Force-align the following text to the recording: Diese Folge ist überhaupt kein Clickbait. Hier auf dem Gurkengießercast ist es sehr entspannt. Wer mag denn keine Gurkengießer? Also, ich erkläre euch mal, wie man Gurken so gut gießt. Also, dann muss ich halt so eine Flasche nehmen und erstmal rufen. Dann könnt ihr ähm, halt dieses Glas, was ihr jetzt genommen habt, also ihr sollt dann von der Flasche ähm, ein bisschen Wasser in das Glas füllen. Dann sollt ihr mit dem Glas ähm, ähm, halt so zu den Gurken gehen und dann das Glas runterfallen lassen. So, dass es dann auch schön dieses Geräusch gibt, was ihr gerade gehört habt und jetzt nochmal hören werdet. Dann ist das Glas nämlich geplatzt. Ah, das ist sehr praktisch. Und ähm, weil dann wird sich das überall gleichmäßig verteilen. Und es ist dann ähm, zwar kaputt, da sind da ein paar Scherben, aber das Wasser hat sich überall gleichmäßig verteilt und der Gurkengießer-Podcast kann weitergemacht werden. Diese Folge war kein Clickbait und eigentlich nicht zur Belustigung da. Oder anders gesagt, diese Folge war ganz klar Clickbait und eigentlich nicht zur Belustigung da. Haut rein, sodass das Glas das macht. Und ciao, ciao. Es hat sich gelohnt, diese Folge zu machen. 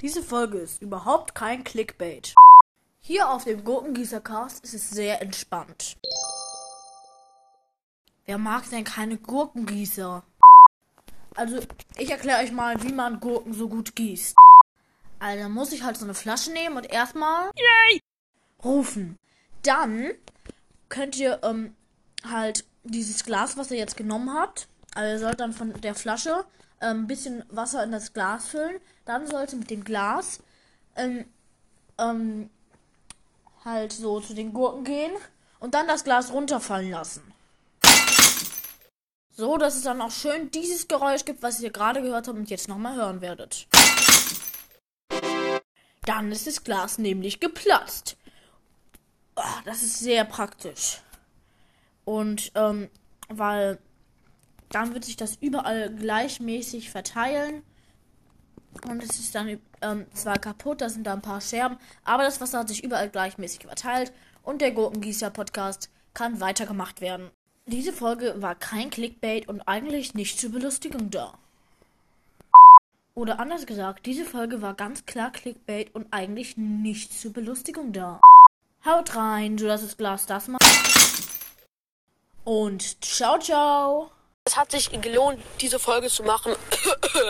Diese 0.00 0.22
Folge 0.22 0.58
ist 0.58 0.80
überhaupt 0.80 1.34
kein 1.34 1.64
Clickbait. 1.64 2.32
Hier 3.00 3.28
auf 3.28 3.42
dem 3.42 3.64
Gurkengießercast 3.64 4.62
ist 4.62 4.74
es 4.74 4.90
sehr 4.90 5.20
entspannt. 5.20 5.96
Wer 8.24 8.38
mag 8.38 8.70
denn 8.70 8.84
keine 8.84 9.16
Gurkengießer? 9.16 10.22
Also, 11.34 11.58
ich 11.96 12.10
erkläre 12.10 12.44
euch 12.44 12.52
mal, 12.52 12.80
wie 12.84 12.92
man 12.92 13.18
Gurken 13.18 13.52
so 13.52 13.68
gut 13.68 13.96
gießt. 13.96 14.36
Also, 15.18 15.42
dann 15.42 15.52
muss 15.52 15.72
ich 15.72 15.82
halt 15.82 15.96
so 15.96 16.04
eine 16.04 16.14
Flasche 16.14 16.52
nehmen 16.52 16.76
und 16.76 16.88
erstmal 16.88 17.50
rufen. 18.62 19.18
Dann 19.64 20.12
könnt 20.88 21.16
ihr 21.16 21.40
ähm, 21.42 21.74
halt 22.24 22.64
dieses 22.84 23.24
Glas, 23.24 23.56
was 23.56 23.72
ihr 23.72 23.78
jetzt 23.78 23.96
genommen 23.96 24.32
habt, 24.32 24.68
also 24.98 25.12
ihr 25.12 25.18
sollt 25.20 25.38
dann 25.38 25.52
von 25.52 25.80
der 25.80 25.94
Flasche 25.94 26.44
ähm, 26.80 27.02
ein 27.02 27.06
bisschen 27.06 27.44
Wasser 27.50 27.84
in 27.84 27.92
das 27.92 28.12
Glas 28.14 28.48
füllen. 28.48 28.80
Dann 29.04 29.28
sollt 29.28 29.52
ihr 29.52 29.60
mit 29.60 29.70
dem 29.70 29.84
Glas 29.84 30.40
ähm, 30.96 31.24
ähm, 31.98 32.50
halt 33.64 33.92
so 33.92 34.18
zu 34.18 34.34
den 34.34 34.52
Gurken 34.52 34.82
gehen 34.82 35.12
und 35.60 35.74
dann 35.74 35.86
das 35.86 36.02
Glas 36.02 36.32
runterfallen 36.32 36.90
lassen. 36.90 37.22
So, 39.30 39.56
dass 39.56 39.76
es 39.76 39.82
dann 39.82 40.00
auch 40.00 40.10
schön 40.10 40.50
dieses 40.50 40.88
Geräusch 40.88 41.24
gibt, 41.24 41.44
was 41.44 41.60
ihr 41.60 41.70
gerade 41.70 42.02
gehört 42.02 42.26
habt 42.26 42.36
und 42.36 42.50
jetzt 42.50 42.66
nochmal 42.66 42.96
hören 42.96 43.20
werdet. 43.20 43.68
Dann 46.06 46.32
ist 46.32 46.48
das 46.48 46.64
Glas 46.64 46.98
nämlich 46.98 47.38
geplatzt. 47.38 48.16
Ah, 49.36 49.62
das 49.64 49.84
ist 49.84 50.00
sehr 50.00 50.24
praktisch. 50.24 51.02
Und 52.04 52.50
ähm, 52.56 52.90
weil 53.28 53.78
dann 54.70 54.94
wird 54.94 55.04
sich 55.04 55.16
das 55.16 55.36
überall 55.40 55.94
gleichmäßig 55.94 56.90
verteilen. 56.90 57.62
Und 58.86 59.02
es 59.02 59.18
ist 59.18 59.34
dann 59.34 59.58
ähm, 59.82 60.06
zwar 60.12 60.38
kaputt, 60.38 60.80
da 60.80 60.88
sind 60.88 61.06
da 61.06 61.14
ein 61.14 61.22
paar 61.22 61.40
Scherben, 61.40 61.78
aber 62.04 62.22
das 62.22 62.40
Wasser 62.40 62.60
hat 62.60 62.68
sich 62.68 62.84
überall 62.84 63.08
gleichmäßig 63.08 63.66
verteilt 63.66 64.12
und 64.42 64.60
der 64.60 64.72
Gurkengießer-Podcast 64.72 65.90
kann 66.14 66.40
weitergemacht 66.40 67.00
werden. 67.00 67.30
Diese 67.66 67.92
Folge 67.92 68.40
war 68.40 68.54
kein 68.54 68.90
Clickbait 68.90 69.48
und 69.48 69.62
eigentlich 69.62 70.14
nicht 70.14 70.40
zur 70.40 70.52
Belustigung 70.52 71.10
da. 71.10 71.38
Oder 73.14 73.40
anders 73.40 73.66
gesagt, 73.66 74.06
diese 74.06 74.24
Folge 74.24 74.62
war 74.62 74.74
ganz 74.74 75.04
klar 75.04 75.32
Clickbait 75.32 75.94
und 75.94 76.06
eigentlich 76.12 76.56
nicht 76.56 77.12
zur 77.12 77.32
Belustigung 77.32 77.92
da. 77.92 78.20
Haut 78.86 79.16
rein, 79.16 79.58
sodass 79.58 79.82
das 79.82 79.96
Glas 79.96 80.26
das 80.26 80.46
macht. 80.46 80.62
Und 82.44 83.04
ciao, 83.04 83.38
ciao. 83.38 84.12
Es 84.48 84.56
hat 84.56 84.70
sich 84.70 84.90
gelohnt, 85.02 85.38
diese 85.60 85.78
Folge 85.78 86.08
zu 86.08 86.22
machen. 86.22 86.52